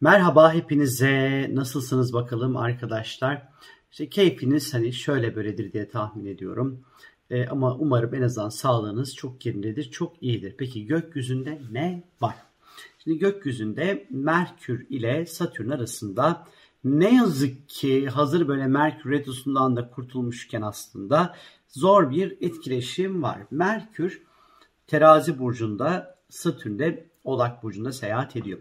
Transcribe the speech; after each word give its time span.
Merhaba 0.00 0.54
hepinize. 0.54 1.50
Nasılsınız 1.54 2.12
bakalım 2.12 2.56
arkadaşlar? 2.56 3.48
İşte 3.90 4.08
keyfiniz 4.08 4.74
hani 4.74 4.92
şöyle 4.92 5.36
böyledir 5.36 5.72
diye 5.72 5.88
tahmin 5.88 6.26
ediyorum. 6.26 6.84
Ee, 7.30 7.46
ama 7.46 7.74
umarım 7.74 8.14
en 8.14 8.22
azından 8.22 8.48
sağlığınız 8.48 9.14
çok 9.14 9.46
yerindedir, 9.46 9.90
çok 9.90 10.22
iyidir. 10.22 10.54
Peki 10.58 10.86
gökyüzünde 10.86 11.62
ne 11.70 12.04
var? 12.20 12.34
Şimdi 12.98 13.18
gökyüzünde 13.18 14.06
Merkür 14.10 14.86
ile 14.90 15.26
Satürn 15.26 15.70
arasında 15.70 16.46
ne 16.84 17.14
yazık 17.14 17.68
ki 17.68 18.08
hazır 18.08 18.48
böyle 18.48 18.66
Merkür 18.66 19.10
retrosundan 19.10 19.76
da 19.76 19.90
kurtulmuşken 19.90 20.62
aslında 20.62 21.36
zor 21.68 22.10
bir 22.10 22.36
etkileşim 22.40 23.22
var. 23.22 23.38
Merkür 23.50 24.22
terazi 24.86 25.38
burcunda, 25.38 26.18
Satürn 26.28 26.78
de 26.78 27.06
Oğlak 27.26 27.62
burcunda 27.62 27.92
seyahat 27.92 28.36
ediyor. 28.36 28.58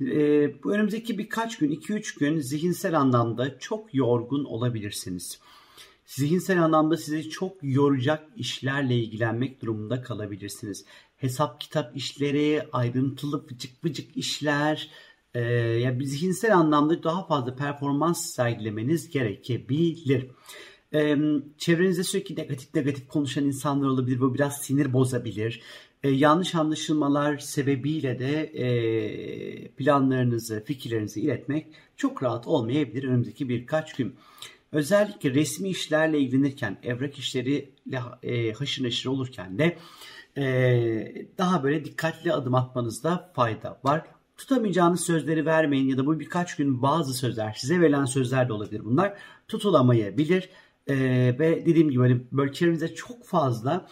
E, 0.00 0.62
bu 0.62 0.72
önümüzdeki 0.72 1.18
birkaç 1.18 1.58
gün, 1.58 1.70
2-3 1.70 2.18
gün 2.18 2.40
zihinsel 2.40 2.98
anlamda 2.98 3.58
çok 3.58 3.94
yorgun 3.94 4.44
olabilirsiniz. 4.44 5.38
Zihinsel 6.06 6.64
anlamda 6.64 6.96
sizi 6.96 7.30
çok 7.30 7.56
yoracak 7.62 8.28
işlerle 8.36 8.96
ilgilenmek 8.96 9.62
durumunda 9.62 10.02
kalabilirsiniz. 10.02 10.84
Hesap 11.16 11.60
kitap 11.60 11.96
işleri, 11.96 12.62
ayrıntılı 12.72 13.44
vıcık 13.44 13.84
vıcık 13.84 14.16
işler, 14.16 14.90
e, 15.34 15.40
ya 15.54 15.96
zihinsel 16.02 16.56
anlamda 16.56 17.02
daha 17.02 17.26
fazla 17.26 17.54
performans 17.56 18.26
sergilemeniz 18.26 19.10
gerekebilir. 19.10 20.26
E, 20.94 21.16
çevrenizde 21.58 22.04
sürekli 22.04 22.36
negatif 22.36 22.74
negatif 22.74 23.08
konuşan 23.08 23.44
insanlar 23.44 23.88
olabilir. 23.88 24.20
Bu 24.20 24.34
biraz 24.34 24.62
sinir 24.62 24.92
bozabilir 24.92 25.62
e, 26.02 26.10
yanlış 26.10 26.54
anlaşılmalar 26.54 27.38
sebebiyle 27.38 28.18
de 28.18 28.42
e, 28.42 29.67
planlarınızı, 29.78 30.64
fikirlerinizi 30.64 31.20
iletmek 31.20 31.66
çok 31.96 32.22
rahat 32.22 32.46
olmayabilir 32.46 33.04
önümüzdeki 33.04 33.48
birkaç 33.48 33.92
gün. 33.92 34.16
Özellikle 34.72 35.34
resmi 35.34 35.68
işlerle 35.68 36.18
ilgilenirken, 36.18 36.78
evrak 36.82 37.18
işleriyle 37.18 38.00
e, 38.22 38.52
haşır 38.52 38.84
neşir 38.84 39.08
olurken 39.08 39.58
de 39.58 39.78
e, 40.36 41.26
daha 41.38 41.62
böyle 41.64 41.84
dikkatli 41.84 42.32
adım 42.32 42.54
atmanızda 42.54 43.30
fayda 43.34 43.80
var. 43.84 44.02
Tutamayacağınız 44.36 45.00
sözleri 45.00 45.46
vermeyin 45.46 45.88
ya 45.88 45.98
da 45.98 46.06
bu 46.06 46.20
birkaç 46.20 46.56
gün 46.56 46.82
bazı 46.82 47.14
sözler, 47.14 47.54
size 47.58 47.80
verilen 47.80 48.04
sözler 48.04 48.48
de 48.48 48.52
olabilir 48.52 48.84
bunlar, 48.84 49.18
tutulamayabilir. 49.48 50.48
E, 50.86 50.96
ve 51.38 51.66
dediğim 51.66 51.90
gibi 51.90 52.00
hani 52.00 52.20
böyle 52.32 52.94
çok 52.94 53.24
fazla 53.24 53.86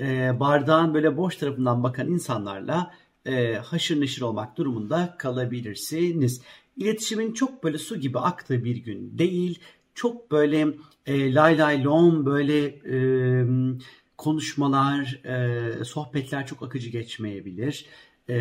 e, 0.00 0.40
bardağın 0.40 0.94
böyle 0.94 1.16
boş 1.16 1.36
tarafından 1.36 1.82
bakan 1.82 2.08
insanlarla 2.08 2.90
e, 3.26 3.54
haşır 3.54 4.00
neşir 4.00 4.22
olmak 4.22 4.56
durumunda 4.58 5.14
kalabilirsiniz. 5.18 6.42
İletişimin 6.76 7.32
çok 7.32 7.64
böyle 7.64 7.78
su 7.78 8.00
gibi 8.00 8.18
aktığı 8.18 8.64
bir 8.64 8.76
gün 8.76 9.18
değil. 9.18 9.58
Çok 9.94 10.30
böyle 10.30 10.68
e, 11.06 11.34
lay 11.34 11.58
lay 11.58 11.84
lom 11.84 12.26
böyle 12.26 12.66
e, 12.66 12.98
konuşmalar, 14.16 15.20
e, 15.24 15.84
sohbetler 15.84 16.46
çok 16.46 16.62
akıcı 16.62 16.90
geçmeyebilir. 16.90 17.86
E, 18.28 18.34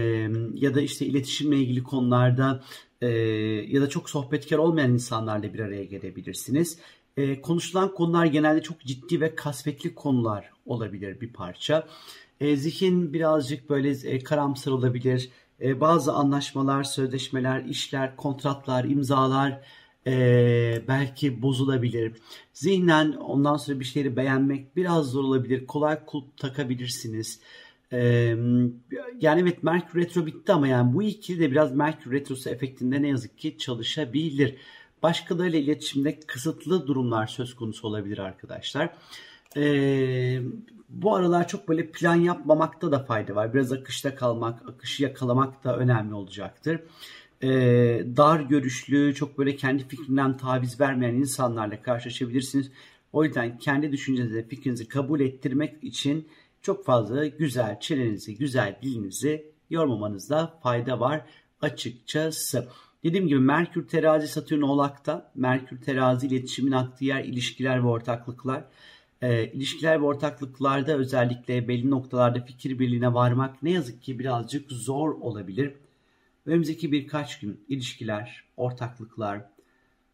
ya 0.53 0.75
da 0.75 0.81
işte 0.81 1.05
iletişimle 1.05 1.58
ilgili 1.58 1.83
konularda 1.83 2.64
e, 3.02 3.08
ya 3.67 3.81
da 3.81 3.89
çok 3.89 4.09
sohbetkar 4.09 4.58
olmayan 4.58 4.94
insanlarla 4.94 5.53
bir 5.53 5.59
araya 5.59 5.83
gelebilirsiniz. 5.83 6.77
E, 7.17 7.42
konuşulan 7.42 7.94
konular 7.94 8.25
genelde 8.25 8.64
çok 8.64 8.80
ciddi 8.80 9.22
ve 9.22 9.36
kasvetli 9.36 9.95
konular 9.95 10.52
olabilir 10.66 11.22
bir 11.22 11.33
parça. 11.33 11.88
E, 12.39 12.55
zihin 12.55 13.14
birazcık 13.14 13.69
böyle 13.69 13.89
e, 13.89 14.19
karamsar 14.19 14.72
olabilir. 14.72 15.30
E, 15.61 15.81
bazı 15.81 16.14
anlaşmalar, 16.14 16.83
sözleşmeler, 16.83 17.64
işler, 17.64 18.16
kontratlar, 18.16 18.83
imzalar 18.83 19.61
e, 20.08 20.81
belki 20.88 21.42
bozulabilir. 21.42 22.14
Zihnen 22.53 23.11
ondan 23.11 23.58
sonra 23.58 23.80
bir 23.80 23.86
şeyleri 23.86 24.16
beğenmek 24.16 24.75
biraz 24.75 25.05
zor 25.05 25.23
olabilir. 25.23 25.67
Kolay 25.67 26.05
kulp 26.05 26.37
takabilirsiniz. 26.37 27.39
E, 27.92 27.98
yani 29.20 29.42
evet 29.42 29.64
Merkür 29.64 29.99
Retro 29.99 30.26
bitti 30.26 30.54
ama 30.54 30.67
yani 30.67 30.93
bu 30.93 31.04
ikili 31.04 31.39
de 31.39 31.52
biraz 31.52 31.76
Merkür 31.76 32.11
Retrosu 32.11 32.49
efektinde 32.49 33.02
ne 33.02 33.08
yazık 33.08 33.37
ki 33.37 33.58
çalışabilir. 33.58 34.55
Başkalarıyla 35.04 35.60
iletişimde 35.60 36.20
kısıtlı 36.20 36.87
durumlar 36.87 37.27
söz 37.27 37.55
konusu 37.55 37.87
olabilir 37.87 38.17
arkadaşlar. 38.17 38.93
Ee, 39.58 40.42
bu 40.89 41.16
aralar 41.16 41.48
çok 41.48 41.67
böyle 41.67 41.92
plan 41.92 42.16
yapmamakta 42.16 42.92
da 42.92 43.04
fayda 43.04 43.36
var. 43.36 43.54
Biraz 43.54 43.71
akışta 43.71 44.16
kalmak, 44.16 44.70
akışı 44.70 45.04
yakalamak 45.04 45.64
da 45.64 45.77
önemli 45.77 46.14
olacaktır. 46.14 46.80
Ee, 47.43 47.48
dar 48.17 48.39
görüşlü, 48.39 49.16
çok 49.16 49.38
böyle 49.38 49.55
kendi 49.55 49.88
fikrinden 49.88 50.38
taviz 50.38 50.80
vermeyen 50.80 51.14
insanlarla 51.14 51.82
karşılaşabilirsiniz. 51.82 52.71
O 53.14 53.23
yüzden 53.23 53.58
kendi 53.58 53.92
düşüncenizi, 53.92 54.48
fikrinizi 54.48 54.88
kabul 54.88 55.20
ettirmek 55.20 55.83
için 55.83 56.27
çok 56.61 56.86
fazla 56.86 57.27
güzel 57.27 57.80
çenenizi, 57.80 58.37
güzel 58.37 58.80
dilinizi 58.82 59.52
yormamanızda 59.70 60.60
fayda 60.64 60.99
var 60.99 61.26
açıkçası. 61.61 62.67
Dediğim 63.04 63.27
gibi 63.27 63.39
Merkür 63.39 63.87
terazi 63.87 64.27
Satürn 64.27 64.61
oğlakta. 64.61 65.32
Merkür 65.36 65.82
terazi 65.82 66.27
iletişimin 66.27 66.72
aktığı 66.72 67.05
yer 67.05 67.23
ilişkiler 67.23 67.83
ve 67.83 67.87
ortaklıklar. 67.87 68.64
E, 69.21 69.52
ilişkiler 69.52 70.02
ve 70.02 70.05
ortaklıklarda 70.05 70.98
özellikle 70.98 71.67
belli 71.67 71.89
noktalarda 71.89 72.42
fikir 72.42 72.80
birliğine 72.80 73.14
varmak 73.14 73.64
ne 73.64 73.71
yazık 73.71 74.03
ki 74.03 74.20
birazcık 74.20 74.71
zor 74.71 75.09
olabilir. 75.09 75.73
Önümüzdeki 76.45 76.92
birkaç 76.92 77.39
gün 77.39 77.65
ilişkiler, 77.70 78.43
ortaklıklar 78.58 79.42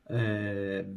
e, 0.09 0.19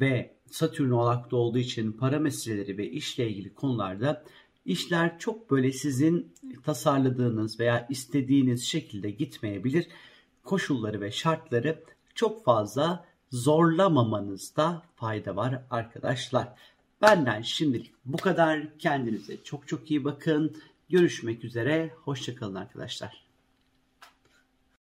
ve 0.00 0.34
Satürn 0.50 0.90
oğlakta 0.90 1.36
olduğu 1.36 1.58
için 1.58 1.92
para 1.92 2.18
meseleleri 2.18 2.78
ve 2.78 2.90
işle 2.90 3.28
ilgili 3.28 3.54
konularda 3.54 4.24
işler 4.64 5.18
çok 5.18 5.50
böyle 5.50 5.72
sizin 5.72 6.34
tasarladığınız 6.64 7.60
veya 7.60 7.86
istediğiniz 7.90 8.64
şekilde 8.64 9.10
gitmeyebilir 9.10 9.88
koşulları 10.44 11.00
ve 11.00 11.10
şartları 11.10 11.82
çok 12.14 12.44
fazla 12.44 13.04
zorlamamanızda 13.30 14.82
fayda 14.96 15.36
var 15.36 15.62
arkadaşlar. 15.70 16.48
Benden 17.04 17.42
şimdilik 17.42 17.92
bu 18.04 18.16
kadar. 18.16 18.78
Kendinize 18.78 19.44
çok 19.44 19.68
çok 19.68 19.90
iyi 19.90 20.04
bakın. 20.04 20.56
Görüşmek 20.88 21.44
üzere. 21.44 21.90
Hoşçakalın 22.04 22.54
arkadaşlar. 22.54 23.23